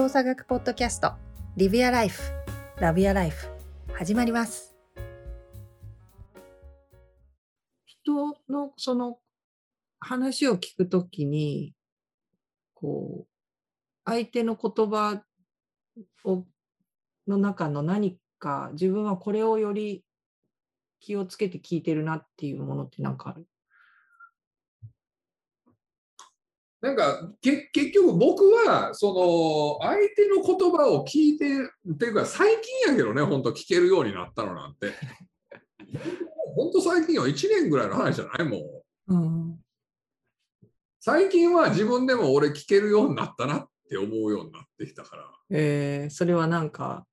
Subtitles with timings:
[0.00, 1.12] 動作学ポッドキャスト
[1.58, 2.22] リビアライフ
[2.78, 3.48] ラビアライフ
[3.92, 4.74] 始まります。
[7.84, 9.18] 人のその
[9.98, 11.74] 話を聞くときに
[12.72, 13.28] こう
[14.06, 15.22] 相手の言葉
[16.24, 16.46] を
[17.28, 20.02] の中の何か自分はこれをより
[20.98, 23.46] 気をつけて聞いてるなっていうものって何かある？
[26.80, 29.12] なんかけ結局僕はそ
[29.80, 31.46] の相手の言葉を聞いて
[31.92, 34.92] っていうか最近やけどね本当聞けるようになったのなんて。
[36.56, 39.60] 本当最近は1年ぐらいの話じゃないもう、ん、
[40.98, 45.30] 最近は自分でも俺聞けるようになったなって思うようになってきたから。
[45.50, 47.06] えーそれはなんか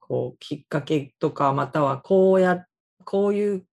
[0.00, 2.64] こうきっかけとかまたはこうや
[3.04, 3.65] こういう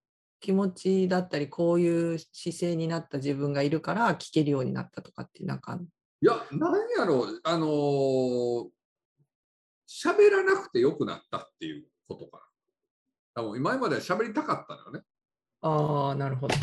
[0.44, 5.80] 気持ちだったりこういう姿勢になった自分がいるから聞けるようになったとかってなんか。
[6.22, 7.40] いや何やろう。
[7.44, 8.70] あのー
[9.88, 12.38] 喋らなくてよくなったっていうことか
[13.36, 13.42] な。
[13.44, 15.02] 多分今までは喋りたかったのよね。
[15.62, 16.56] ああなるほど。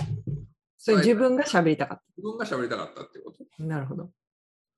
[0.77, 3.45] それ自分が喋りたかっ自分が喋りたかったっていうこと？
[3.57, 4.11] たなるほど。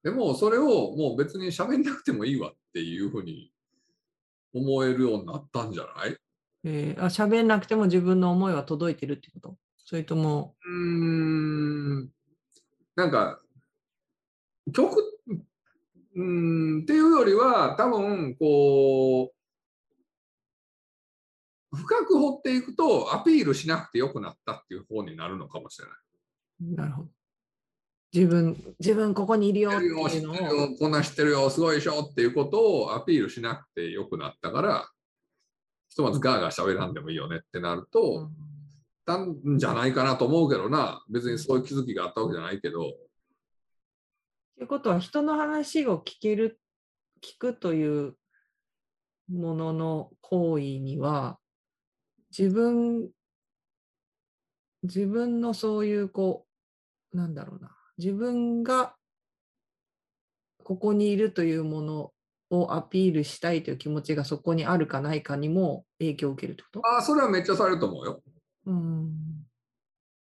[0.04, 0.64] でもそれを
[0.96, 3.52] もう別に喋んなくてもいいわっていうふうに
[4.52, 6.16] 思えるようになったんじゃない
[6.64, 9.56] えー、あ喋んなくても自分の思いは届いてるってこと？
[9.84, 10.54] それとも？
[10.64, 10.74] うー
[12.04, 12.08] ん。
[12.94, 13.40] なんか
[14.72, 15.02] 曲
[16.14, 19.32] うーんっていうよりは多分こ
[21.72, 26.76] う深く掘っていくとアピールしなくてよくなったっていう方になるのかもしれない。
[26.76, 27.08] なるほど。
[28.12, 30.36] 自分自分ここにいるよっていうのを。
[30.36, 34.86] よ、こんなん知ってるよ、すごいでしょっていうことをアピールしなくてよくなったから、
[35.92, 38.30] ひとまずガーガー喋らんでもいいよねってなると、
[39.04, 39.58] たん。
[39.58, 42.80] じゃないかなと思うけどな、別にそういう気づきがあったわけじゃないけど、
[44.56, 46.58] ということは人の話を聞ける
[47.20, 48.16] 聞くという
[49.30, 51.38] ものの行為には
[52.36, 53.10] 自分
[54.82, 56.46] 自分のそういうこ
[57.12, 57.76] うなんだろうな。
[57.98, 58.94] 自分が
[60.64, 62.12] ここにいるというもの
[62.52, 66.86] をアピールしたいという気持ちがそこにあるかないかにも影響を受けるってこと？
[66.86, 68.22] ああ、それはめっちゃされると思うよ。
[68.66, 69.10] うん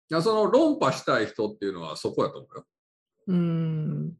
[0.09, 2.65] いやその論破したい人っていうのはそこやと思うよ。
[3.27, 4.13] うん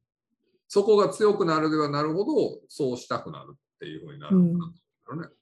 [0.68, 4.82] そこが強くなるではなるほど、そうしたくなるっていうふうになるのかなと
[5.12, 5.36] 思うよね。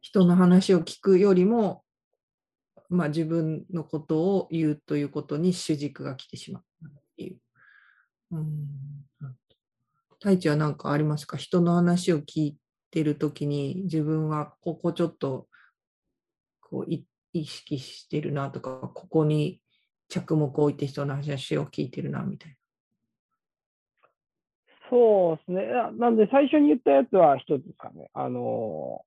[0.00, 1.82] 人の話を聞くよりも、
[2.90, 7.38] まあ、自分のことを言うということに主軸が来てしまうっていう。
[8.32, 9.05] うん
[10.26, 11.36] 太一は何かありますか？
[11.36, 12.56] 人の話を聞い
[12.90, 15.46] てるときに自分はここちょっと
[16.60, 19.60] こうい意識してるなとかここに
[20.08, 22.56] 着目を置いて人の話を聞いてるなみたい
[24.90, 25.66] そうですね。
[25.96, 28.10] なんで、最初に言ったやつは一つですかね。
[28.12, 29.06] あのー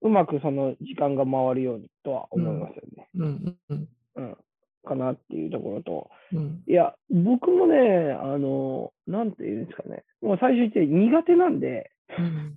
[0.00, 3.08] うまくその時間が回るようにとは思いますよね。
[3.14, 3.26] な。
[3.26, 4.38] うんうんうん。
[4.84, 6.10] かなっていうところと。
[6.32, 10.04] うんいや、僕もね、あのーなんていうんですかね。
[10.20, 12.54] もう最初言って苦手なんで、うん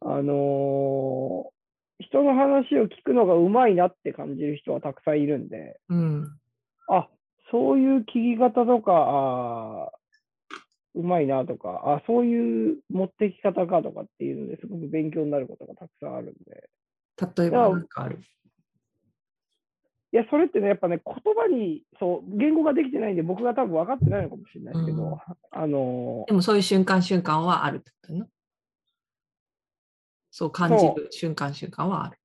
[0.00, 1.58] あのー
[2.00, 6.28] 人の話を聞くのがうまいなって感じる人はたくさんいるんで、うん
[6.88, 7.08] あ、
[7.50, 9.98] そういう聞き方とか、あー
[10.94, 16.68] うまいなとか、あ、そういう持ってき方かとかっていうのですごく勉強になることがたくさんあるんで。
[17.36, 18.20] 例えば何かある？
[20.10, 25.16] いや、それってね、やっぱね、言葉に、そう、言語ができてないんで、僕が多分分かってないのかもしれないですけど、うん
[25.50, 28.26] あのでもそういう瞬間瞬間はあるってことね。
[30.30, 32.18] そう感じる瞬間瞬間はある。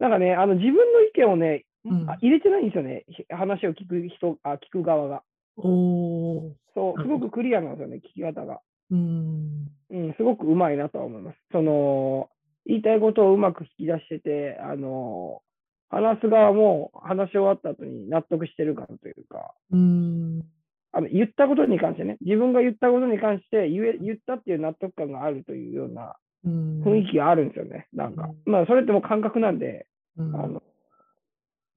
[0.00, 5.22] なんかね、あの自分の意見をね、うんあ入れてないんですよね、ひ話を聞く人、あ聞く側が。
[5.56, 6.56] おお。
[6.74, 8.60] そう、すごくクリアなんですよね、聞き方が。
[8.90, 9.68] うん。
[9.90, 11.38] うん、すごくうまいなとは思います。
[11.52, 12.28] その、
[12.66, 15.42] 言いたいことをうまく引き出してて、あの、
[15.90, 20.44] 話す側も話し終わった後に納得してる感というか、うん。
[20.92, 26.14] あの言ったことに関してね、自分が言ったことに関して言え言ったっていう納得感があるというような
[26.44, 26.82] うん。
[26.82, 28.30] 雰囲気があるんですよね、なんか。
[28.46, 30.34] うまあ、それってもう感覚なんで、うん。
[30.34, 30.62] あの、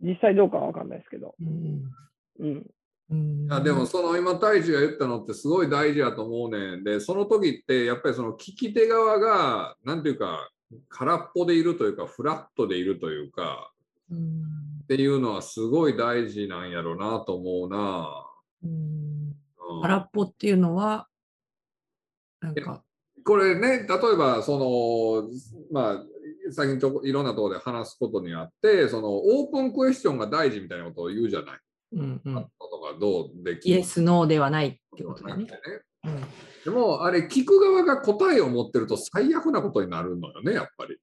[0.01, 1.43] 実際どうかは分かんないですけど、う
[2.45, 2.65] ん。
[3.11, 6.83] いやでもその今大地が言ったのってすごい大事だと思うねん。
[6.83, 10.49] でその時ってやっぱりその聞き手側がなんていうか
[10.89, 18.25] 空っぽでいるというかフラットでいるというかうんっていうのはすごい大事なんやろうなと思うな。
[18.63, 21.07] うんうん空っぽっていうのは、
[22.41, 22.83] なんか、
[23.23, 25.29] これね例えばその
[25.71, 26.03] まあ
[26.51, 31.59] 最近ちょこいろんなところで話すことにあってそのオープンクエスチョンが大事みたいなことを言うじゃない？
[31.93, 35.37] うんうん、ことがどうできイエス、ノーではないってことだ。
[35.37, 35.47] ね
[36.05, 36.23] うん
[36.65, 40.97] でも、あれ、聞く側が答えを持ってると最悪なことになるのよね、やっぱり。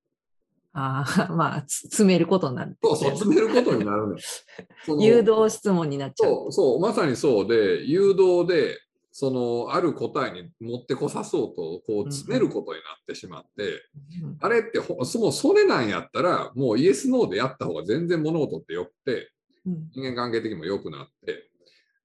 [0.73, 3.11] ああ、 まあ、つ詰めることになるそう、そう。
[3.11, 4.19] 詰めることになるのよ。
[5.01, 6.31] 誘導質問になっちゃう。
[6.31, 8.79] そう、そう、まさにそうで、誘導で、
[9.13, 13.83] その、ある答えに持ってこさそうと、こう、詰めることになってしまって、
[14.23, 19.31] うんあれってほ、そもそれなんやったら、もうイエス・ノーでやった方が全然物事ってよくて、
[19.67, 21.51] うん人間関係的にも良くなって、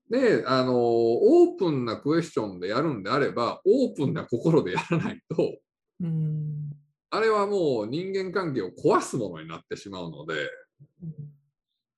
[0.10, 5.58] で、あの、オープンなクエスチョンでやるんであれば、オープンな心でやらないと、
[6.02, 6.75] うん
[7.10, 10.48] あれはもう人間関係を壊すものになってしまうので、っ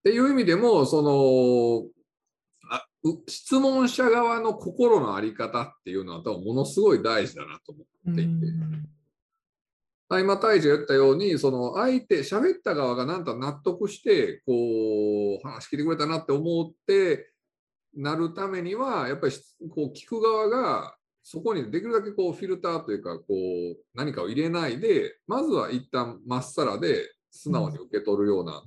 [0.04, 1.90] ていう意味でも、その、
[2.70, 8.32] あう質問者側の心の在り方っていうのは多分ものすごい大事だなと思っていて、
[10.10, 17.34] あ今大治が言ったように、その相手、喋った側がなんと納得して、こう、話聞いてくれたなって思って
[17.94, 20.96] なるためには、やっぱりしこう聞く側が、
[21.30, 28.64] そこにできるだけこうフィルターというか、こう何かを入れないで、まずは一旦まっさらで素直に受け取るような、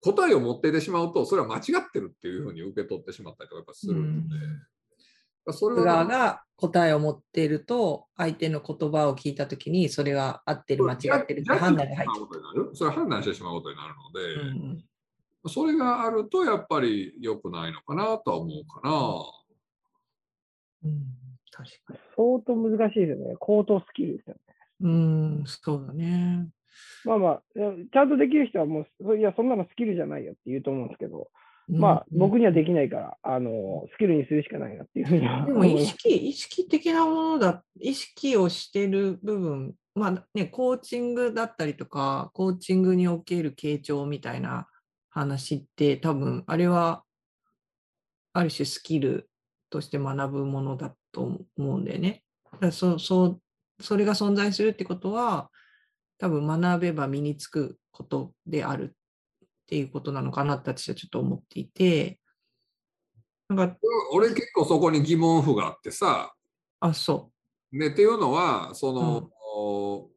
[0.00, 12.70] 答えを持っていてしまうと、それは間違ってるっていうふうに受け取ってしまったりとかするので、それは側が答えを持っていると、相手の言葉を聞いたときに、それが合ってる、間違ってるって判断が入っててる。
[12.74, 14.66] それは判断してしまうことになるので。
[14.66, 14.84] うん
[15.48, 19.22] それがあるとやっぱり良くないのかなとは思うかな。
[20.86, 21.15] うん
[21.56, 21.98] 確かに。
[22.16, 23.36] 相当難しいですよね。
[23.38, 24.40] 高等スキルですよね。
[24.80, 26.48] うん、そうだね。
[27.04, 31.28] まあまあ、ちゃんとできる人はもう、そいや、そんなのスキルじゃないよって言うと思うんですけど、
[31.68, 35.64] まあ、うん僕にはできないから、あの、スキルにするしかないなっていうふうにはでも。
[35.64, 44.68] 意識、意識的なものだ、意識をしてる部分、まあね、コーチングだったりとか、コーチングにおける傾聴みたいな
[45.10, 47.02] 話って、多分あれは、
[48.32, 49.30] ある種スキル
[49.70, 51.22] として学ぶものだと
[51.56, 52.22] 思うんだよね。
[52.52, 53.40] だからそそう
[53.80, 55.50] それが存在するってことは、
[56.18, 58.94] 多分学べば身につくことである
[59.44, 62.18] っていうことなのかなって私はちょっと思っていて、
[63.48, 63.76] なんか、
[64.12, 66.34] 俺結構そこに疑問符があってさ、
[66.80, 67.30] あ、そ
[67.72, 70.08] ね、っていうのは、その、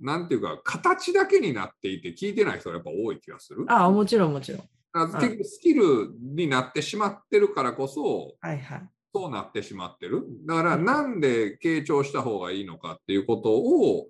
[0.00, 3.62] なんていうか、形だけになっていて聞いてない人がやっぱ多い気がする。
[3.62, 3.66] う。
[3.68, 4.62] あ、もちろんもちろん。
[4.92, 8.88] あ結局スキルになってしまってるからこそ、はいはい。
[9.12, 10.24] そうなってしまってる。
[10.46, 14.08] だから、なんで傾聴した方がいいのかっていうことを、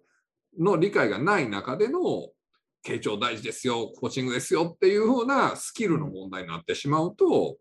[0.58, 2.00] の理解がない中での、
[2.84, 7.58] 傾聴大事ですよ、コーチングですよっていうふうなスキルの問題になってしまうと、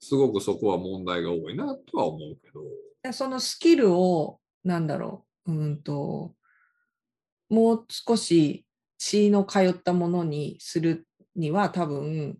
[0.00, 2.60] すごくそこは問題が多いなとは思うけど。
[3.02, 6.34] でそのスキルを、なんだろう、うーんと、
[7.48, 8.64] もう少し
[8.98, 11.06] 血の通ったものにする
[11.36, 12.38] には、多分、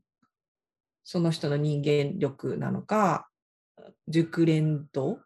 [1.04, 3.29] その人の人間力なのか、
[4.08, 5.20] 熟練度、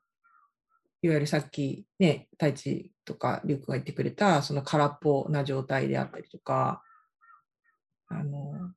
[1.03, 6.83] いわゆるさっきね、太一とかリュウクが言ってくれた、その空っぽな状態であったりとか、
[8.09, 8.73] あの、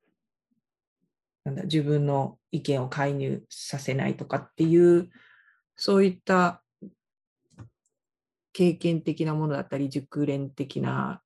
[1.44, 5.10] なんだ、自分の意見を介入させないとかっていう、
[5.76, 6.62] そういった
[8.52, 11.22] 経験的なものだったり、熟練的な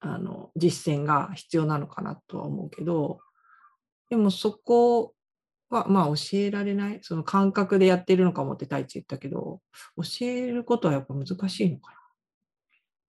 [0.00, 3.20] あの実践が必要なのかなとは思うけど、
[4.10, 5.14] でもそこ
[5.68, 9.60] はまあ教えられない、その感覚でやってるのかもって太一言ったけど、
[9.96, 11.92] 教えることはやっぱ難しいのか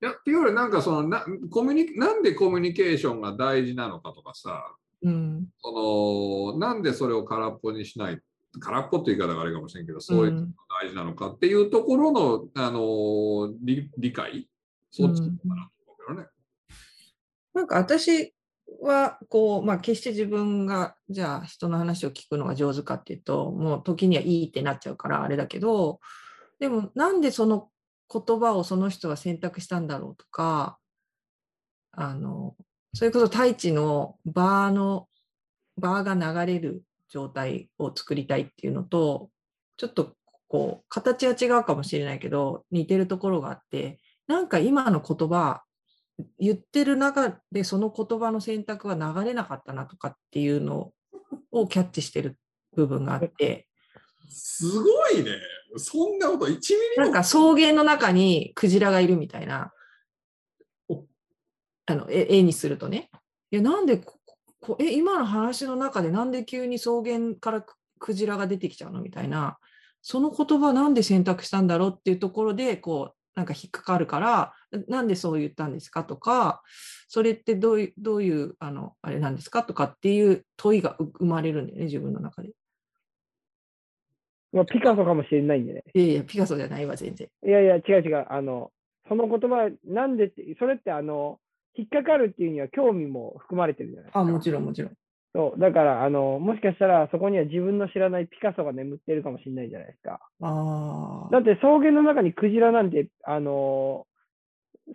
[0.02, 4.64] いや、っていうよりなんかそのなコミュニ、なんでコミュニケーションが大事なのかとかさ、
[5.02, 5.12] な。
[5.12, 5.48] うん。
[5.60, 8.20] そのなんでそれを空っぽにしない、
[8.60, 10.48] 空っぽって言い方があれかもしれんけど、そういうのが
[10.82, 14.48] 大事なのかっていうところの、あの理理解、
[14.92, 15.44] そっちかなと
[15.86, 16.28] 思うけどね。
[17.54, 18.36] なんか私
[18.82, 26.00] はこう、まあ、決して自分がじゃあ人の話を聞くのが上手かっていうともう時にはいいってなっちゃうからあれだけど
[26.60, 27.70] でもなんでその
[28.12, 30.78] 言葉をその人は選択したんだろうとか
[31.92, 32.56] あの
[32.94, 35.08] それこそ太一のバーの
[35.78, 39.30] バーが流れる状態を作りたいっていうのと
[39.78, 40.14] ちょっと
[40.48, 45.64] こう形は違うかもしれないけど似てるところがあってなんか今の言葉
[46.40, 50.92] 言ってる中でその言葉の選択は流れなかったなとかっていうの
[51.52, 52.38] をキャッチしてる
[52.76, 53.68] 部分があって。
[54.30, 55.32] すごいね。
[55.78, 57.06] そんなこと1ミリも。
[57.06, 59.72] なんか草原の中にクジラがいるみたいな。
[61.90, 63.10] あの絵絵にするとね。
[63.52, 64.20] いやなんでこ
[64.60, 69.02] こえ今の話の中でなんで急に草原からククジラが出てきちゃうの？
[69.02, 69.58] みたいな。
[70.02, 74.54] その言葉なんで選択したんだろうっていうところでこうなんか引っかかるから
[74.88, 76.04] なんでそう言ったんですか？
[76.04, 76.64] とか
[77.08, 79.62] それってどういうどういうあのあれなんですか？
[79.62, 82.50] とかっていう問いがう生まれるんだよね自分の中で。
[82.50, 82.52] い
[84.54, 85.84] まあ、ピカソかもしれないんでね。
[85.94, 87.28] いやいや、ピカソじゃないわ、全然。
[87.46, 88.26] いやいや、違う違う。
[88.30, 88.72] あの、
[89.08, 91.40] その言葉、なんでって、それってあの、
[91.76, 94.20] 引っかかるっていうには興味も含まれてるじゃないですか。
[94.22, 94.94] あ、もちろん、もちろん。
[95.38, 95.60] そう。
[95.60, 100.20] だから、あの、もしかしたらそこには自分の知らないピカソが眠ってるかもしれないじゃないですか。
[100.42, 104.08] あだって草原の中にクジラなんて、あの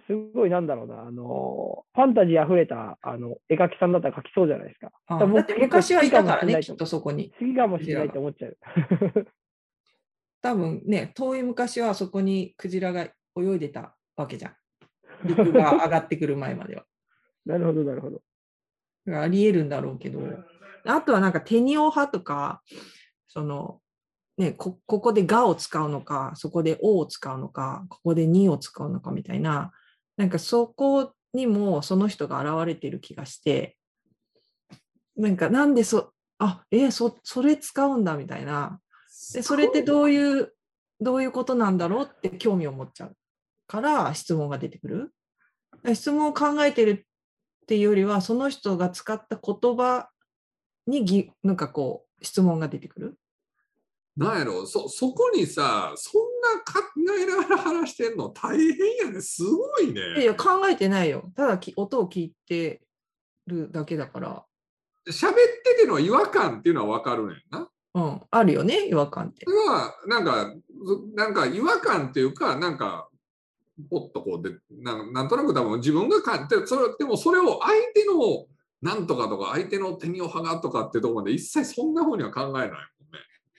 [0.09, 4.91] すごいなんだろうな、あのファンタジー溢れたあの絵描きさんだったら描きそうじゃないですか。
[5.07, 7.33] あだって昔はいたからね、きっとそこに。
[7.39, 8.57] 次かもしれないと思っちゃう。
[10.43, 13.03] 多分ね、遠い昔はそこにクジラが
[13.37, 14.57] 泳いでたわけじゃん。
[15.25, 16.85] 陸が上がってくる前までは。
[17.47, 18.23] なるほど、なるほど。
[19.09, 20.21] ありえるんだろうけど、
[20.85, 22.63] あとはなんかテニオ派とか、
[23.29, 23.81] その、
[24.39, 29.73] ね、こここでがを使うのか、そこでおを使うのか、ここでにを使うのかみたいな、
[30.17, 33.77] なんかそこにもその人が現れてる気がして、
[35.17, 38.81] なんかなんでそ、あ、えそ、それ使うんだみたいな。
[39.35, 40.53] で、それってどういう、
[41.01, 43.17] どういうことなんだろうって興味を持っちゃう
[43.67, 45.15] から質問が出てくる。
[45.95, 47.07] 質問を考えてる
[47.63, 50.09] っていうよりは、その人が使った言葉
[50.87, 53.19] にぎなんかこう質問が出てくる？
[54.17, 54.67] なんやろ？
[54.67, 56.83] そそこにさそんな考
[57.19, 58.29] えながら話してんの？
[58.31, 60.23] 大変やねすごいね。
[60.23, 61.31] いや考えてないよ。
[61.37, 62.83] ただき音を聞いて
[63.47, 64.45] るだけだから。
[65.09, 67.69] 喋ってての違和感っていうのは分かるねんな。
[67.95, 69.51] うん、あるよね、違和感ってそ。
[69.51, 73.09] れはなんかずなんか違和感っていうかなんか
[73.91, 78.47] ポッとこうでなんなんとなく多分自分が感じてそれでもそれを相手の
[78.83, 82.79] なんとかとか相手の手におはがとかってところまで一切そんな風には考えないもんね。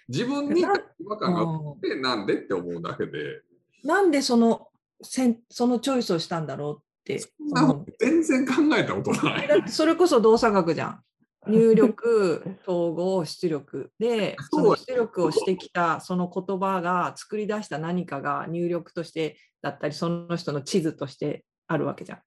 [0.09, 0.73] 自分に違な
[1.05, 3.41] 和感があっうんてなんでって思うだけで
[3.83, 4.67] なんでその
[5.01, 9.47] せんそのチョイスをしたんだろうってそんな全然考えたことない。
[9.47, 11.01] だってそれこそ動作学じゃん。
[11.47, 22.21] 入力、 統合、出力で、その出力をしてきたその言葉が作り出した何かが入力としてだったり、その人の地図としてあるわけじゃん。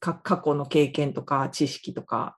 [0.00, 2.36] か過去の経験とか知識とか。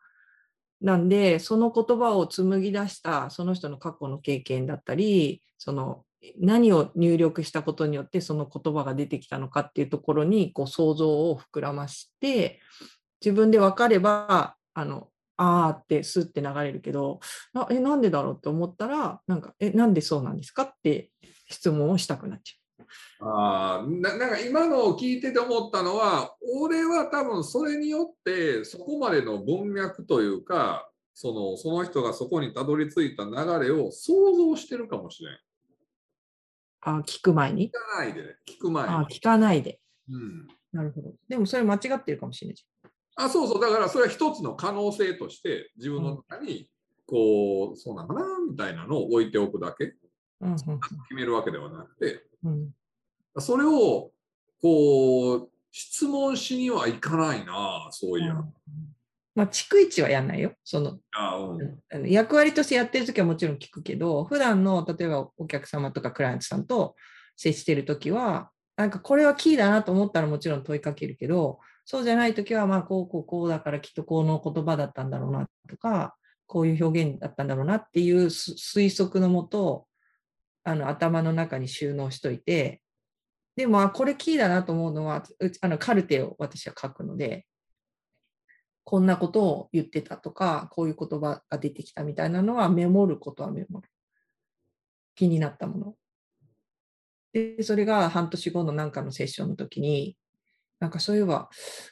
[0.80, 6.04] なんで、その言葉を紡ぎ出したその人の過去の経験だったり、その
[6.38, 12.60] 何を入力したことによってその言葉が出てきたのかっていうところにこう想像を膨らまして、
[13.24, 15.08] 自分で分かれば、あの、
[15.42, 17.18] あーってスッて流れるけど、
[17.54, 21.10] なえ、なんでだろうって思ったら、なんか、え、なんでそうなんですかって
[21.48, 22.60] 質問をしたくなっち
[23.20, 33.30] あーななんか今のを聞いてて思ったのは俺は多分それによってそこまでの文脈というかそのその人がそこにたどり着いた流
[33.64, 35.32] れを想像してるかもしれん。
[35.32, 35.40] ゃう。
[36.82, 37.68] あー聞く前に？
[37.68, 38.94] 聞かないでね聞く前に。
[38.94, 39.80] あー聞かないで。
[40.10, 41.12] うんなるほど。
[41.28, 42.64] でもそれ間違ってるかもしれないじ
[43.24, 43.60] あそうそう。
[43.60, 46.68] だからそれは一つの可能性として自分の中に
[47.06, 49.94] こうそうなのかなみたいなのを置いておくだけ。
[50.40, 50.50] ゃん。
[50.50, 52.24] うん決めるわけではなくて。
[52.44, 52.52] うん。
[52.52, 52.70] うん
[53.38, 54.10] それを
[54.60, 58.34] こう質問しにはいかないなそういや。
[58.34, 58.54] うん。
[59.36, 60.52] まあ、逐一はやんないよ。
[60.64, 62.10] そのあうん。
[62.10, 66.96] 役割としてやってるときはもちろん聞くけど、普段の例えばお客様とかクライアントさんと
[67.36, 79.86] 接してるときは、なんかこれはキーだなと思ったらもちろん問いかけるけど、そうじゃないときは、まあこうこうこうだからきっとこの言葉だったんだろうなとか、こういう表現だったんだろうなっていう推測のもと、
[80.64, 82.80] あの頭の中に収納しといて、
[83.54, 85.24] でもこれキーだなと思うのは、
[85.60, 87.44] あのカルテを私は書くので、
[88.84, 93.90] こんなことを言ってたとか、こういう言葉が出てきたみたいなのはメモることはメモる。
[95.16, 95.94] 気になったもの。
[97.32, 100.16] で、それが半年後のなんかのセッションの時に、
[100.78, 101.48] なんかそういえば、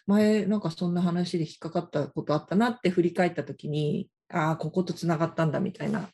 [0.06, 6.08] 前なんかそんな話で引っかかったことあったなって振り返った時に、ああ、こことつながったんだみたいな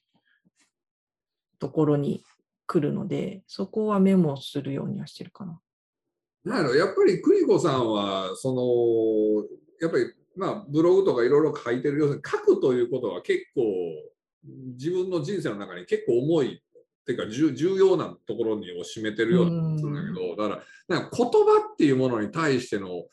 [1.59, 2.25] ところに
[2.67, 5.61] 来るので、そこはメモするようにはしてるかな。
[6.45, 9.47] なんやろやっぱり邦子さんはその
[9.81, 13.63] やっぱりまあブログとかいろいろ書いてる要するに書くということは結構
[14.77, 16.63] 自分の人生の中に結構重い
[17.05, 23.05] っていうか重重要なところにを占めてるようなんだけどだからなんか言葉っていうものに対しての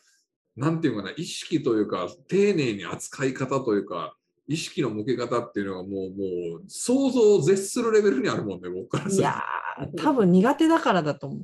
[0.56, 4.16] なんていうかな意識というか丁寧に扱い方というか
[4.48, 11.40] 意識の向け方っていうのがもうもう想像を絶するレベルにあるもんね僕からするといやー、多分苦手だからだと思う。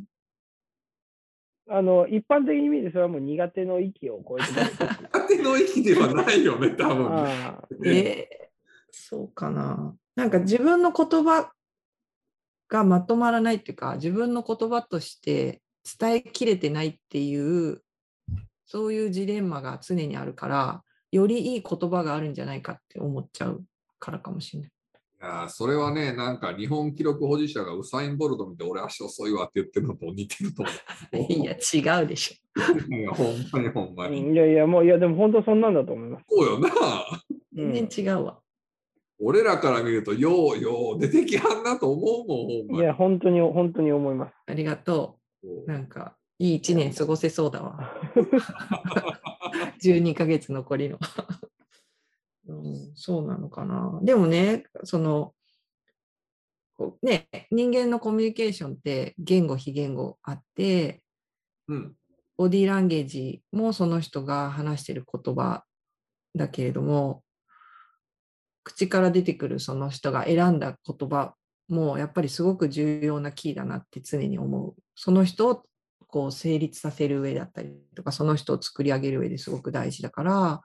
[1.69, 4.77] あの、一般的に見て、それはもう苦手の域を超えてます。
[5.11, 7.27] 縦の域ではないよね多分。
[7.85, 8.47] えー
[8.91, 9.95] そうかな。
[10.15, 11.51] なんか自分の言葉
[12.69, 15.61] がまとまらないっていうか、自分の言葉として
[15.99, 17.81] 伝えきれてないっていう、
[18.65, 23.63] そういうジレンマが常にあるから、よりいい言葉があるんじゃないかって思っちゃう
[23.99, 24.71] からかもしれない。
[25.19, 30.63] いやーそれはね、なんか日本記録保持者がウサイン・ボルト見て俺足遅いわって言ってるのと似てると
[31.11, 31.33] 思う。
[31.33, 32.95] いや、違うでしょ。
[32.95, 34.33] い やほんまにほんまに。
[34.33, 36.25] いやいや、もう、いや、でも本当そんなんだと思います。
[36.29, 36.69] そうよな。
[37.55, 38.39] うん全然違うわ。
[39.19, 44.33] 俺らから見ると、ようよう出てきはんなと思うもん、いや、本当に、本当に思います。
[44.45, 45.65] ありがとう。
[45.65, 47.79] なんか、いい一年過ごせそうだわ。
[49.81, 50.99] 12ヶ月残りの。
[52.47, 53.99] うん、そうなのかな。
[54.03, 55.33] でもね、その、
[57.01, 61.01] ね、人間のコミュニケーションって言語、非言語あって、
[61.67, 61.95] うん。
[62.37, 65.63] ボディーランゲージもその人が話してる言葉
[66.35, 67.23] だけれども、
[68.67, 71.35] 口から出てくるその人が選んだ言葉
[71.69, 74.75] もやっぱりすごく重要なキーだなって常に思う。
[74.93, 75.63] その人を
[76.07, 80.61] こう成立させる上だったりとか、その人を作り上げる上ですごく大事だから、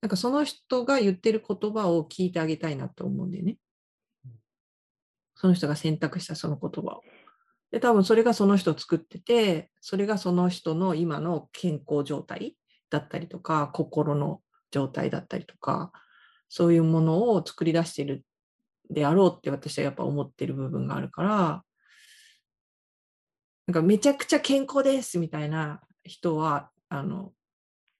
[0.00, 3.56] なんかその人が言ってる言葉を聞いてあげたいなと思うんだよね。
[5.36, 7.02] その人が選択したその言葉を。
[7.70, 12.56] で、多分それがその人を作ってて、それがその人の今の健康状態
[12.90, 14.40] だったりとか、心の
[14.70, 15.92] 状態だったりとか、
[16.48, 18.24] そういうものを作り出している
[18.90, 21.64] であろうって私はやっぱ思ってる部分があるから、
[23.66, 27.32] なんかめちゃくちゃ健康ですみたいな人は、あの、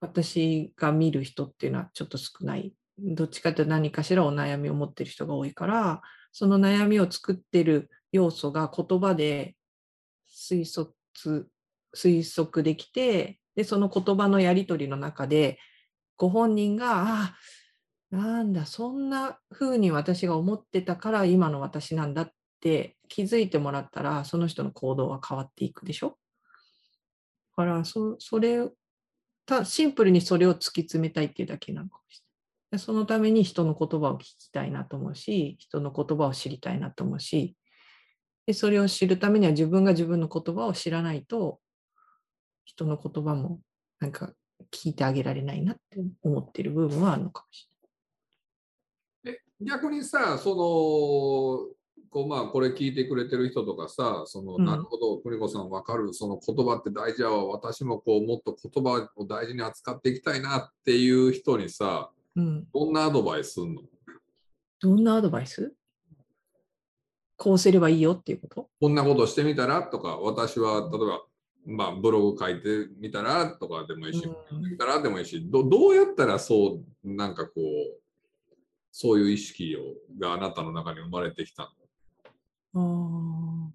[0.01, 2.73] 私が見る人っていうのはちょっと少ない。
[2.99, 6.03] どっちかというと何かしらお悩みを持ってる人が多いから、
[6.33, 9.57] その悩みを作ってる要素が言葉で
[10.27, 10.95] 推測
[11.95, 15.59] 推測できて、で、その言葉のやり取りの中で、
[16.17, 17.35] ご本人が、ああ、
[18.11, 26.19] なんだ、そんな風に私が思ってたから今の私なんだって気づいてもらったら、その人の行動は変わっていくでしょ？
[27.57, 28.69] だからそ、れ
[29.45, 32.25] た、シンプルにそれを突き詰めたいっていうだけなのかもしれ
[32.73, 32.79] ない。
[32.79, 37.57] そのために人の言葉を聞きたいなと思うし、人の言葉を知りたいなと思うし、
[38.47, 41.61] でそれを知るためには自分が自分の言葉を知らないと、
[42.65, 43.61] 人の言葉も
[44.01, 44.33] なんか
[44.71, 47.68] 聞いてあげられないなって思ってる部分はあるのかもしえ
[49.61, 51.75] 逆にさ、その、
[52.11, 54.65] こうまあこれ聞いてくれてる人とかさ、その、うん。
[54.65, 62.11] なるほど、邦子さんわかる、その言葉って大事やわ、私もこうもっと言葉を大事に扱っていきたいなっていう人にさ。
[62.37, 62.67] うん。
[62.73, 63.83] どんなアドバイスすんの？
[64.81, 65.75] どんなアドバイス？
[67.37, 68.69] こうすればいいよっていうこと？
[68.81, 71.23] こんなことしてみたらとか、私は例えば、
[71.67, 74.79] まあ、ブログ書いてみたらとかでもいいし、うん。
[74.79, 78.01] たらでもいいしど、どうやったらそう、なんかこう、
[78.91, 81.69] そういう意識をがあなたの中に生まれてきたの。
[82.75, 83.73] あ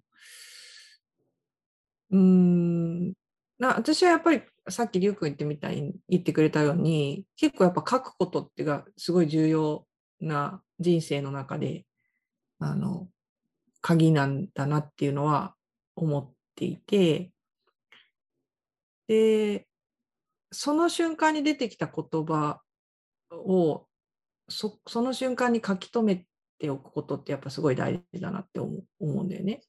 [2.11, 3.13] うん。
[3.57, 9.85] な私はやっぱりさっきりゅうくん言ってみたいに言ってくれたように結構やっぱ書くことってがすごい重要
[10.21, 11.85] な人生の中で
[12.59, 13.07] あの
[13.81, 15.55] 鍵なんだなっていうのは
[15.95, 17.31] 思っていて
[19.07, 19.67] で
[20.51, 22.61] その瞬間に出てきた言葉
[23.31, 23.85] を
[24.49, 26.25] そその瞬間に書き留め
[26.59, 29.61] ておくことってやっぱすごい大事だなって思う思うんだよね。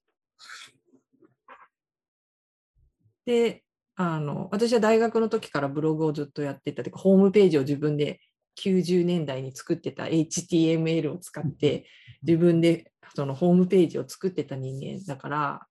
[3.27, 3.65] で
[3.97, 8.21] あの私は大学の時からブログをずっとやってたというかホームページを自分で
[8.61, 11.87] 90年代に作ってた HTML を使って
[12.23, 15.67] 自分でそのホームページを作ってた人間だから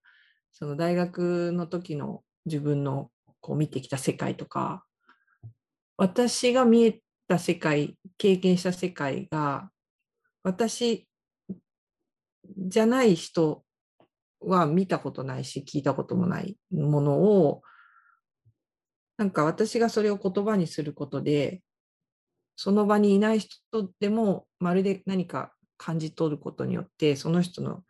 [0.52, 4.84] その大学の時の自分のこう見てきた世界とか
[5.96, 9.70] 私が見えた世界経験した世界が
[10.42, 11.08] 私
[12.58, 13.64] じゃない人
[14.40, 17.62] は見たことないし聞いたこともないものを
[19.16, 21.62] なんか私がそれを言葉にすることで
[22.56, 27.82] その場にいない人でもまるで何か感じ取ることによってその人の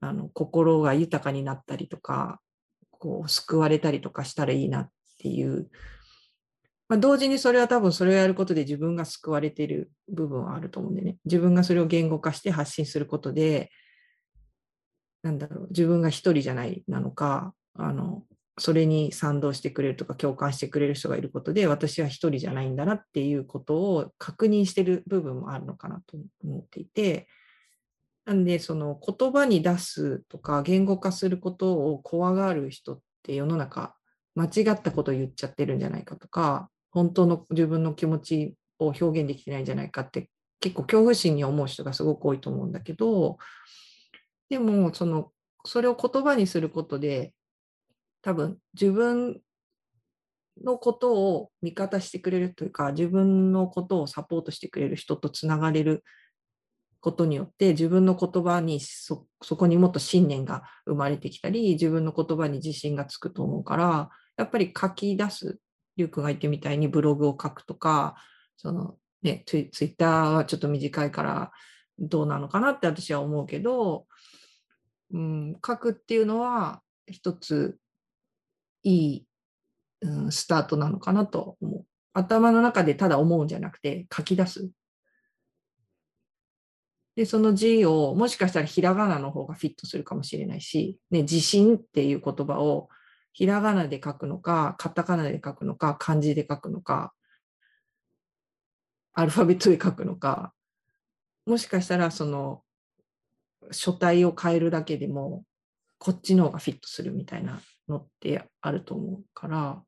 [0.00, 2.40] あの心が豊かになったりとか
[2.90, 5.70] こう救われたりとかしたらいいなっていう、
[6.88, 11.16] まあ、同時にそれは多分それをやることで自分が救われている部分はあると思うんでね。
[11.24, 13.70] 自分がそれを言語化して発信することで
[15.22, 18.22] なんだろう自分が一人じゃないなのかあの
[18.58, 27.28] それに賛同してくれるとか共感してくれる人がいることで私は一人じゃないんだなっていうことを確認してる部分もあるのかなと思っていて。
[28.26, 33.94] なんでその言葉に出すとか言語化することを怖がる人って世の中
[34.34, 40.30] 間違ったことを言っちゃってるんじゃないかとか本当の自分の気持ちを表現できてないんじゃないかって
[40.60, 43.36] 結構恐怖心に思う人がすごく多いと思うんだけど
[44.48, 45.30] でもその
[45.66, 47.34] それを言葉にすることで
[48.22, 49.42] 多分自分
[50.64, 56.02] のことを味方してくれるというか自分のことをサポートしてくれる人とつながれる
[57.00, 65.58] ことによって自分の言葉にそそこにもっと信念が生まれてきたり自分の言葉に自信がつくと思うからやっぱり書き出す
[65.96, 68.16] リュウ君が言ってみたいにブログを書くとか
[68.56, 71.52] その、ね、ツイツイッターはちょっと短いから
[71.98, 74.06] どうなのかなって私は思うけど、
[75.12, 77.78] うん、書くっていうのは一つ
[78.82, 79.26] いい、
[80.02, 81.84] うん、スタートなのかなと思う。
[82.12, 84.70] 頭の中でただ思うんじゃなくて書き出す。
[87.14, 92.88] で、その字をもしかしたらひらがなの方がフィットするかもしれないし、ね、自信っていう言葉を
[93.36, 97.12] ひらがなで書くのか、カタカナで書くのか、漢字で書くのか、
[99.12, 100.54] アルファベットで書くのか、
[101.44, 102.62] もしかしたらその
[103.72, 105.44] 書体を変えるだけでも
[105.98, 109.82] こっちの方がフィットするみたいなのってあると思うから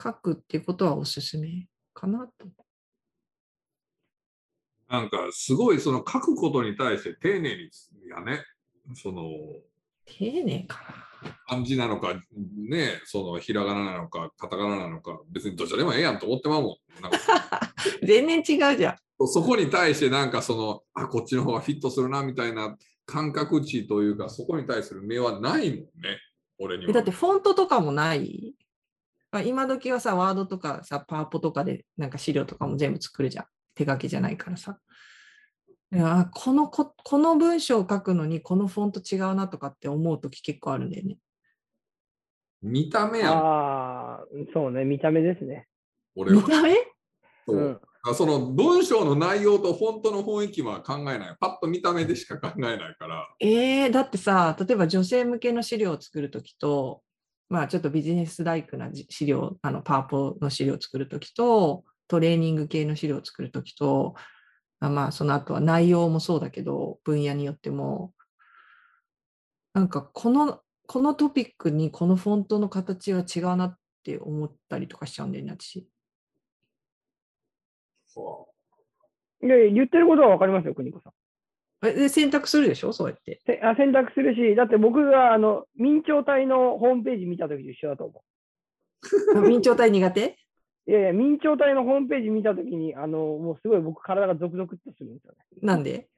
[0.00, 2.46] 書くっていうことはおすすめかなと。
[4.88, 7.70] なんかすごいその書くことに対して丁寧に
[8.08, 8.44] やね、
[8.94, 9.24] その
[10.04, 11.09] 丁寧か
[11.46, 12.14] 漢字なのか、
[12.68, 17.02] ね、そのひらがななのか、カタカナなのか、別にどちらでもええやんと思ってまうもん。
[17.02, 17.60] なんかな。
[18.06, 18.96] 全然違うじゃん。
[19.26, 25.86] そこに対してなんかその、あ、こっちの方がフィットするなみたいな感覚値というか、そこに対する目はないもんね、
[26.58, 26.90] 俺には。
[26.90, 28.54] えだってフォントとかもない？
[29.32, 33.44] あ今時はさ、ワードとかさ、パワポとかでなんか資料とかも全部作るじゃん。
[33.74, 34.78] 手書きじゃないからさ。
[35.92, 41.16] いやこのここの文章を書くのにこのフォント違うなとかって思うとき結構あるんだよね。
[42.62, 45.66] 見た目やん、ああ、そうね、見た目ですね。
[46.14, 46.42] 俺は。
[46.42, 46.74] 見た目？
[47.46, 51.36] そううんあその文章の内容とフォントの雰囲気は考えない。
[51.38, 53.28] パッと見た目でしか考えないから。
[53.40, 57.02] えー、だってさ、例えば女性向けの資料を作るときと、
[57.50, 64.22] まあちょっとビジネスライクなじ資料、あのパワポの資料を作るときと、トレーニング系の資料を作るときと、あ
[64.88, 68.14] まあその後は内容もそうだけど、分野によっても、
[69.74, 75.86] なんかこの、このトピックにこのフォントの形は違うなって思ったりとかしちゃうんだよね、私。
[79.42, 81.12] いやいや言ってることは分かりますよ、邦子さん。
[81.86, 82.92] えで選択するでしょ？
[82.92, 83.40] そうやって。
[83.46, 88.22] せあ選択するし、だって僕があの明朝体のホームページ見たときと一緒だと思
[89.48, 90.26] 明朝体苦手？
[90.26, 90.34] う。
[90.90, 95.38] いやいや、明朝体のホームページ見たときに、あの、もうすごい僕、体がゾクゾクっとするんですよね。
[95.62, 96.08] なんで？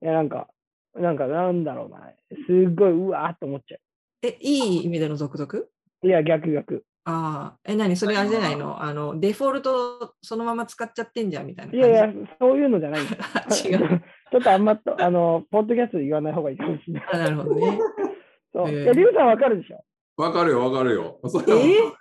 [0.00, 0.46] いや、なんか、
[0.94, 2.12] なんか、なんだろうな。
[2.30, 2.36] す
[2.70, 3.78] っごい、うわーっと思っちゃ
[4.22, 5.68] え、いい意味での続々う。
[6.06, 6.84] いや、逆逆。
[7.04, 7.96] ああ、え、何？
[7.96, 8.80] それあれじゃないの？
[8.80, 13.16] あの、デフォルトそのまま使っちゃってんじゃんみたいないやいやそういうのじゃないんで
[13.50, 14.02] すよ違う。
[14.30, 17.04] ちょっとあんまと、あの、ポッドキャストで言わない方がいいかもしれない。
[17.12, 17.78] あなるほどね。
[18.54, 18.68] そう。
[18.68, 19.82] へーいや、リュウさんわかるでしょ？
[20.16, 21.18] わかるよ、わかるよ。
[21.26, 21.92] そえれは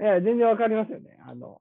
[0.00, 1.18] いや、全然わかりますよね。
[1.26, 1.60] あの、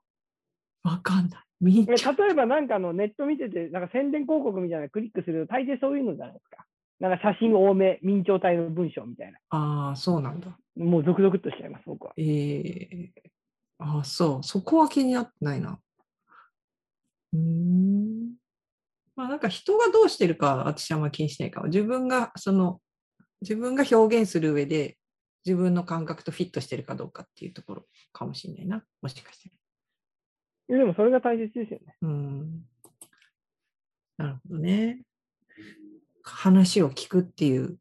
[0.83, 1.45] わかんない。
[1.61, 1.85] 例
[2.31, 6.65] えばなんかあのネット見てて、なんか宣伝広告みたいなのクリックすると、大抵そういうのじゃないですか。
[6.99, 9.39] なんか写真多め、明朝体の文章みたいな。
[9.49, 10.57] ああ、そうなんだ。
[10.75, 12.13] もうゾクゾクっとしちゃいます、僕は。
[12.17, 13.11] ええ
[13.79, 14.43] ああ、そう。
[14.43, 15.79] そこは気になってないな。
[17.33, 18.35] うーん。
[19.15, 21.67] まあなんか人がどうしてるかは私はあんま気にしないかも。
[21.67, 22.79] 自分がその、
[23.41, 24.97] 自分が表現する上で
[25.45, 28.84] 自分の感覚とフィットしてるかどうかっていうところかもしれないな。
[29.01, 29.49] もしかして。
[29.49, 29.51] い
[30.71, 31.95] やでもそれが大切ですよね。
[32.01, 32.62] うん。
[34.17, 35.03] なるほどね。
[36.23, 37.77] 話を聞くっていう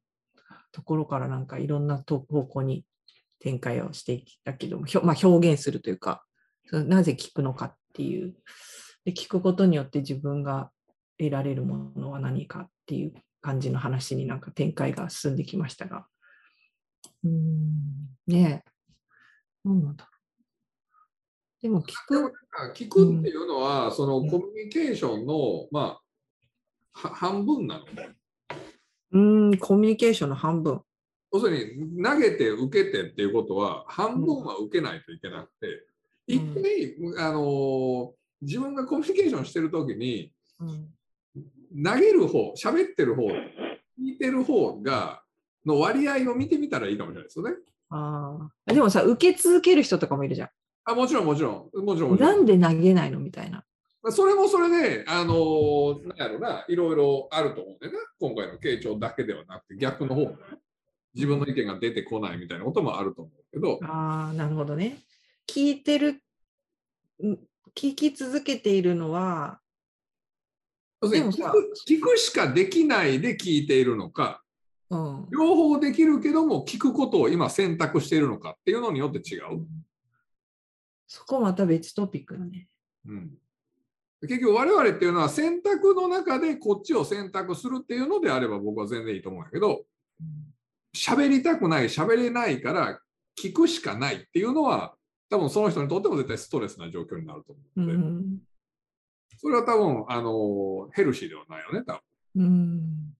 [0.72, 2.84] ところからなんかいろんなと方向に
[3.38, 6.24] 展開をしていったけども、まあ、表現するというか、
[6.70, 8.34] なぜ聞くのかっていう
[9.04, 10.70] で、聞くことによって自分が
[11.18, 16.06] 得られるものは何かっていう感じの話になんか展開が進んできましたが。
[17.24, 18.70] うーん、ねえ。
[19.64, 21.62] 何なんだろう。
[21.62, 22.32] でも聞く、
[22.74, 25.98] 聞くっていうのは、そのコミュニケーションの、ま
[26.92, 27.84] あ、は半分なの？
[29.12, 30.82] うーん、コミュニケーションの半分。
[31.32, 35.86] 要するに投げて受けてっていうことは半分は受けないといけなくて、
[36.26, 36.94] 一うん回、
[37.26, 38.10] あのー
[38.42, 40.94] 自分がコミュニケーションしてるときにうん
[41.82, 43.32] 投げる方喋ってる方聞
[43.98, 45.23] いてる方が
[45.66, 47.54] の割合を見てみたらいいかもしれないですよね。
[47.90, 48.72] ああ。
[48.72, 50.50] でもさ、受け続ける人とかもいるじゃ
[50.84, 52.18] あもちろんもちろんもちろんもん。
[52.18, 53.64] ちろなんで投げないのみたいな。
[54.10, 57.98] それもそれで、あのーなんやろな、いろいろあると思うんだよな。
[58.20, 60.36] 今回の傾聴だけではなくて、逆の方もね
[61.14, 64.98] 自分の意見が出てこないみたいなこともあると思うけど、ああ、なるほどね。
[65.48, 66.22] 聞いてる、
[67.24, 67.38] ん？
[67.74, 69.58] 聞き続けているのは、
[71.10, 74.43] でもさく聞くしかできないで聞いているのか、
[74.90, 75.28] うん。
[75.30, 79.66] 両方できるけども聞くことを今選択しているのかっていうのによって違う。
[81.06, 82.68] そこまた別トピックだね。
[83.06, 83.30] うん、
[84.22, 89.84] 結局我々っていうのは選択の中でこっちを選択するっていうのであれば僕は全然いいと思うんやけど、
[90.94, 93.00] 喋りたくない、喋れないから
[93.38, 94.94] 聞くしかないっていうのは、
[95.28, 98.38] 多分その人にとっても絶対ストレスな状況になると思ううので、ん
[99.36, 102.00] それは多分、あの、ヘルシーではないよね、多
[102.34, 102.44] 分。
[102.44, 103.16] うん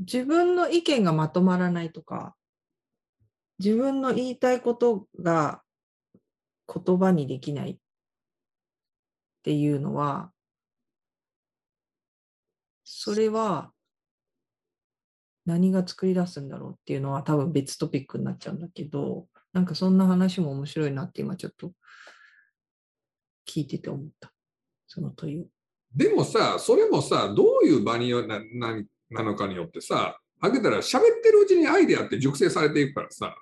[0.00, 2.36] 自分の意見がまとまらないとか、
[3.58, 5.62] 自分の言いたいことが
[6.72, 7.76] 言葉にできないっ
[9.42, 10.30] ていうのは、
[12.84, 13.72] それは
[15.44, 21.72] 何が作り出すんだろうっていうのは多分別トピックになっちゃうんだけど、なんかそんな話も面白いなって今ちょっと
[23.48, 24.30] 聞いてて思った。
[24.86, 25.46] その問いを。
[25.94, 33.34] でもさ、それもさ、どういう場によなななのかによってさ、開けたら喋ってるうちにアイデアって熟成されていくからさ、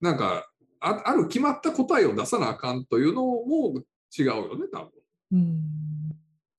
[0.00, 0.48] なんか
[0.80, 3.82] あ、ある決まった答えを出さなあかんというのも
[4.16, 4.90] 違うよね、多分。
[5.32, 5.62] うん。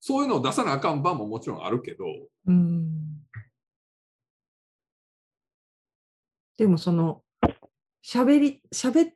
[0.00, 2.04] そういうのを出さなあかん場ももちろんあるけど、
[2.46, 2.90] うん。
[6.56, 7.22] でもその
[8.04, 9.14] 喋り喋っ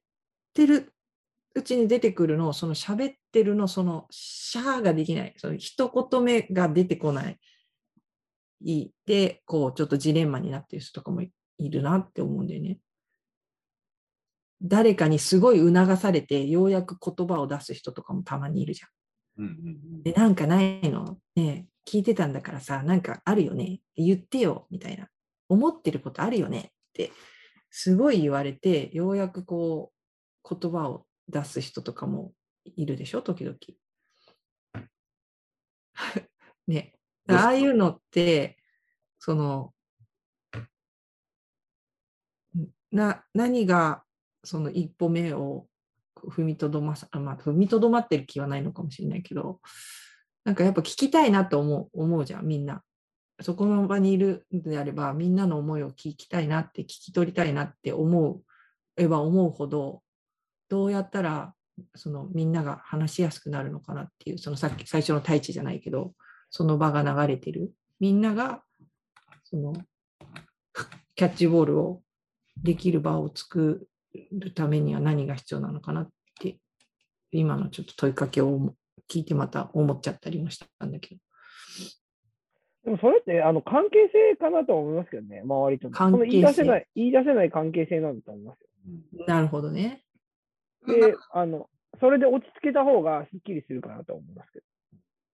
[0.54, 0.92] てる
[1.54, 7.38] うちに出てくるのをその喋ってるのそのシャーができないその一言目が出てこない
[8.64, 12.78] いでこうちょっとジレンマになってる人とかもいいるなって思うんだよね。
[14.62, 18.88] 誰かにすごい促されてようやく言葉を出す人とかもたまにいるじゃん。
[19.44, 19.52] うんうん
[19.96, 21.18] うんで、なんかないの？
[21.36, 23.80] ねえ聞いてたんだからさ、なんかあるよね？
[23.96, 25.08] 言ってよみたいな。
[25.48, 26.60] 思ってることあるよね？
[26.60, 27.12] って、
[27.70, 29.92] すごい言われて、ようやくこ
[30.48, 32.32] う、言葉を出す人とかも
[32.64, 33.56] いるでしょ、時々。
[36.66, 36.93] ね。
[37.28, 38.58] ああいうのって、
[39.18, 39.72] その、
[42.92, 44.04] な、何が
[44.44, 45.66] その一歩目を
[46.16, 49.60] 踏みとどま、まあ、踏みとどまってる気はないのかもしれないけど、
[50.44, 52.82] なんかやっぱ聞きたいなと思う思うじゃん、みんな。
[53.40, 58.42] そこの場にいるのであれば、みんなの思いを聞きたいなって、聞き取りたいなって思う
[58.96, 60.02] えば思うほど、
[60.68, 61.54] どうやったら
[61.94, 66.12] そのみんなが話しやすくなるのかなっていう、そのさっき最初の太一じゃないけど、
[66.56, 67.72] その場が流れてる。
[67.98, 68.62] みんなが
[69.42, 69.72] その
[71.16, 72.00] キャッチボールを
[72.62, 73.88] できる場を作
[74.30, 76.58] るためには何が必要なのかなって、
[77.32, 78.72] 今のちょっと問いかけを
[79.10, 81.20] 聞いてまた思っちゃったりもしたんだけど。
[82.84, 85.96] でもそれってあの関係性かなとは思いますけどね、周りとの。
[85.96, 88.60] 関係性その言い出せない、言い出せない関係性なんだと思います
[89.18, 89.26] よ。
[89.26, 90.04] なるほどね。
[90.86, 94.60] で、あの、それで落ち着けた方がすっきりするかなと思いますけ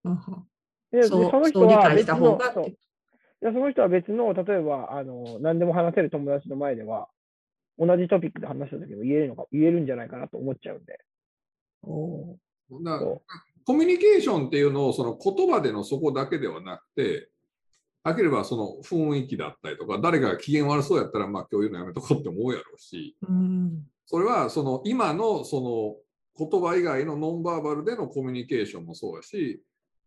[0.04, 0.46] うんうんど。
[0.92, 2.38] で、でその人は別の、
[3.42, 7.09] その人は別の、例えば、あの、何でも話せる友達の前では、
[7.79, 10.98] 同じトピックで話した時も言えるのか、言えるんじゃないかなと思っちゃうんで。
[11.83, 12.85] おー。
[12.85, 13.22] だそ
[13.64, 17.29] コミュニケーションっていうのをその言葉でのそこだけではなくて、
[18.03, 23.87] 開ければその雰囲気だったりとか、誰かが機嫌悪そうやったら、まあ今日言うのやめとこうって思うやろうし、うん。
[24.07, 25.96] それはその今のそ
[26.37, 29.62] の言葉以外のノンバーバルでのコミュニケーションもそうやし、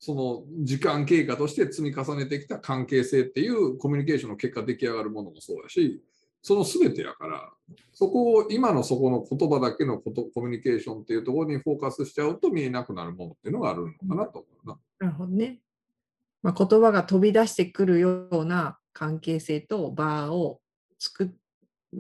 [0.06, 6.04] その時間経過として積み重ねてきた関係性っていうコミュニケーションの結果出来上がるものもそうやし、
[6.42, 7.50] その全てやから、
[7.94, 14.78] そこを今のそこの言葉だけのことコミュニケーションっていうところにフォーカスしちゃうと見えなくなるものっていうのがあるのかなと思うな。
[15.00, 15.62] なるほどね。
[16.42, 20.60] まあ、言葉が飛び出してくるような関係性と場を
[21.00, 21.30] 作っ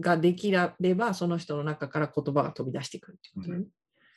[0.01, 3.65] ができれば、その人の中から言葉が飛び出してくるってことね。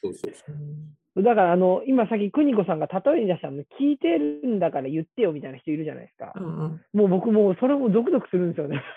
[0.02, 6.32] そうそうそううんだから、あの、今さっき邦子さんが例えに出したの、聞いてるんだから言ってよみたいな人いるじゃないですか。
[6.36, 8.82] うんうんもう僕もうそれもゾクゾクするんですよね。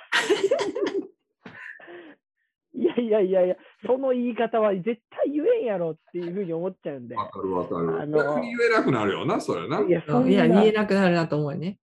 [2.73, 3.55] いやいやいやいや、
[3.85, 7.15] その言い方は絶対言えんやろっていうふうに思っちゃうんで。
[7.15, 8.01] わかるわかる。
[8.01, 9.81] あの逆に言えなくなるよな、それな。
[9.81, 11.79] いや、そんいや、な言えなくなるなと思うよね。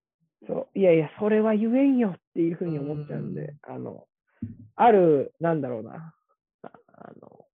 [0.47, 4.07] そういやいや、それは言えんよっていうふうに思っちゃうんで、あの、
[4.77, 6.15] ある、なんだろうな、
[6.63, 7.45] ああの、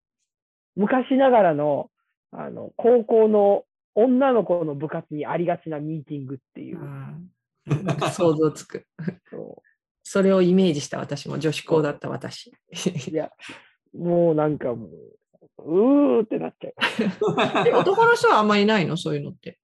[0.76, 1.90] 昔ながらの、
[2.32, 3.64] あの、高校の
[3.94, 6.80] 女の子の部活にありがちなミーティングっていう、
[7.84, 8.86] なんか想像つく。
[9.30, 9.62] そ
[10.02, 12.52] それをイメージした私も女子校だった私。
[13.08, 13.30] ういや、
[13.96, 14.88] もうなんかも
[15.58, 17.68] う、うーってなっちゃう。
[17.68, 18.96] え男の人はあんまりいないの？
[18.96, 19.58] そういうのって。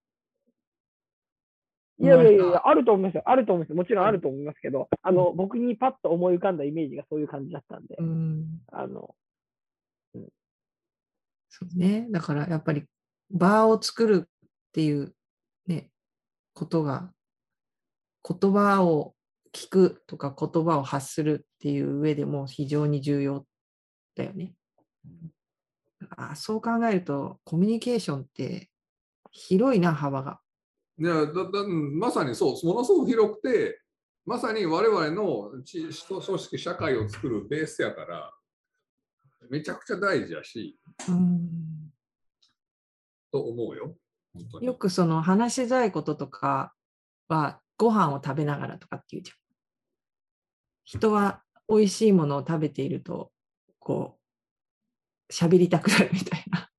[2.01, 3.23] いやいやいやあると思いますよ。
[3.25, 3.75] あると思いますよ。
[3.75, 9.15] もちろんあると思いますけど、あの、僕にパッと思い浮かんだイメージがそういう感じだったんで、うんあの、
[11.49, 12.07] そうね。
[12.11, 12.83] だからやっぱり
[13.31, 14.29] 場を作るっ
[14.71, 15.13] ていう
[15.67, 15.89] ね、
[16.53, 17.11] ことが、
[18.27, 19.15] 言葉を
[19.53, 23.45] 聞くとか言葉を発するっていう上でも非常に重要
[24.15, 24.53] だよね。
[26.15, 28.69] あそう考えると、コミュニケーションって
[29.31, 30.39] 広いな、幅が。
[30.99, 33.81] いやだだまさにそう、ものすごく広くて、
[34.25, 38.33] まさに我々の地組織、社会を作るベースやから、
[39.49, 41.49] めちゃくちゃ大事やし、うん
[43.31, 43.95] と思うよ。
[44.61, 46.73] よくその話しづらいこととか
[47.27, 49.37] はご飯を食べながらとかって言うじゃん。
[50.85, 53.31] 人は美味しいものを食べていると
[53.79, 54.17] こ
[55.29, 56.69] う喋りたくなるみたいな。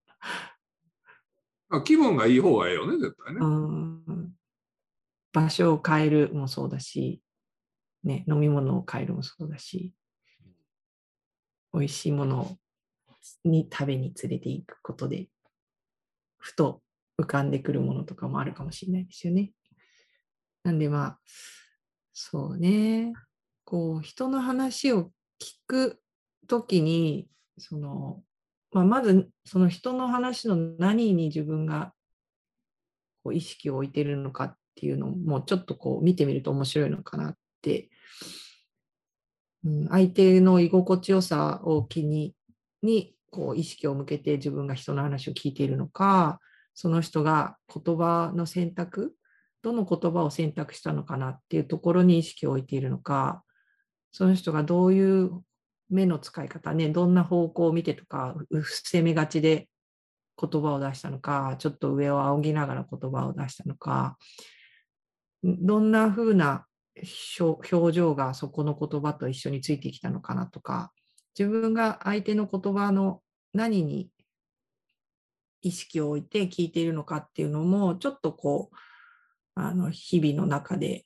[1.68, 3.40] まあ気分がいい方がいいよね、絶対ね。
[3.40, 4.34] うん
[5.32, 7.22] 場所を変えるもそうだし、
[8.02, 9.94] ね、飲み物を変えるもそうだし、
[11.72, 12.58] 美味しいもの
[13.44, 15.28] に食べに連れて行くことで、
[16.38, 16.82] ふと
[17.20, 19.52] 浮かんでくるものとかもあるかもしれないですよね。
[20.64, 21.18] なんでまあ、
[22.12, 23.12] そうね、
[23.64, 26.00] こう、人の話を聞く
[26.46, 27.28] ときに、
[27.58, 28.22] その、
[28.72, 31.92] まあ、まずその人の話の何に自分が
[33.24, 37.90] こう意識を置いてるのかっていうのもちょっとこう見てみると面白いのかなって、
[39.64, 42.34] うん、相手の居心地よさを気に
[42.82, 46.40] にこう意識を向けて自分が人の話を聞いているのか
[46.74, 49.14] その人が言葉の選択
[49.62, 53.42] どの言葉を選択したのかなっていうところに意識を置いているのか
[54.12, 55.30] その人がどういう
[55.90, 59.68] 目の使い方ねどんな方向を見てとか伏せ目がちで
[60.40, 64.16] 言葉を出したのか、ちょっと上を仰ぎながら言葉を出したのか、
[65.42, 66.66] どんな風な
[67.38, 70.92] 表表情がそこの言葉と一緒についてきたのかなとか、
[71.38, 73.20] 自分が相手の言葉の
[73.52, 74.10] 何に
[75.62, 78.76] 意識を置いて聞いているのかっていうのも、ちょっとこう、
[79.54, 81.04] あの日々の中で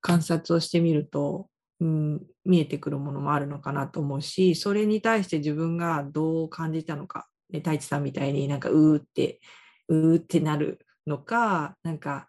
[0.00, 1.48] 観察をしてみると、
[1.80, 9.40] うん、見えてくるものもあるのかなと思うし、それに対して自分がどう感じたのか、ね、太一さんみたいになんかうーって、
[9.88, 12.28] うーってなるのか、なんか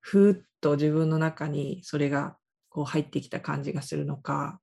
[0.00, 2.36] ふーっと自分の中にそれが
[2.68, 4.60] こう入ってきた感じがするのか、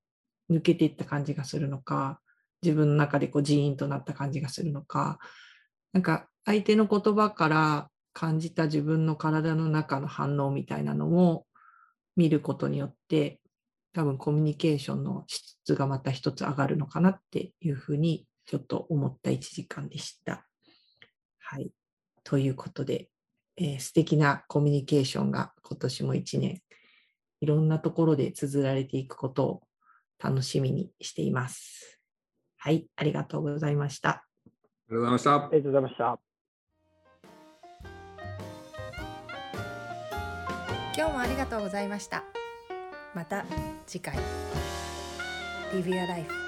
[0.50, 2.20] 抜けていった感じがするのか、
[2.62, 5.20] 自分の中でこうジーンとなった感じがするのか、
[5.94, 11.46] なんか相手の言葉から感じた自分の体の中の反応みたいなのを
[12.16, 13.40] 見ることによって、
[13.94, 20.48] 多分コミュニケーションの質がまた一つ上がるのかなっていうふうにちょっと思った1時間でした。
[21.40, 21.72] はい。
[22.24, 23.10] ということで、
[23.58, 26.62] えー素敵なコミュニケーションが今年も1年
[27.42, 29.66] いろんなところで綴られていくことを
[30.23, 31.99] 楽しみにしています。
[32.58, 32.88] はい。
[32.95, 34.10] ありがとうございました。
[34.10, 34.23] あ
[34.89, 35.49] りがとうございましたあ。
[35.51, 36.27] りがとうございました。
[40.97, 42.23] 今日もありがとうございました
[43.13, 43.45] また
[43.86, 44.15] 次回
[45.71, 46.47] Live Your Life